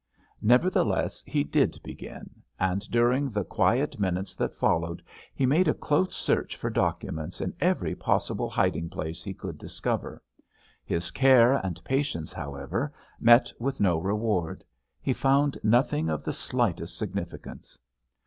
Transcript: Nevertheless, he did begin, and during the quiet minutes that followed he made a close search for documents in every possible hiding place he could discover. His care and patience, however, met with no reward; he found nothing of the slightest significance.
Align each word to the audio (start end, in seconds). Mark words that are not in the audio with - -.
Nevertheless, 0.41 1.21
he 1.27 1.43
did 1.43 1.79
begin, 1.83 2.41
and 2.59 2.81
during 2.89 3.29
the 3.29 3.43
quiet 3.43 3.99
minutes 3.99 4.35
that 4.35 4.55
followed 4.55 5.03
he 5.35 5.45
made 5.45 5.67
a 5.67 5.75
close 5.75 6.15
search 6.15 6.55
for 6.55 6.71
documents 6.71 7.39
in 7.39 7.53
every 7.61 7.93
possible 7.93 8.49
hiding 8.49 8.89
place 8.89 9.23
he 9.23 9.35
could 9.35 9.59
discover. 9.59 10.23
His 10.83 11.11
care 11.11 11.53
and 11.53 11.79
patience, 11.83 12.33
however, 12.33 12.91
met 13.19 13.53
with 13.59 13.79
no 13.79 13.99
reward; 13.99 14.65
he 14.99 15.13
found 15.13 15.59
nothing 15.61 16.09
of 16.09 16.23
the 16.23 16.33
slightest 16.33 16.97
significance. 16.97 17.77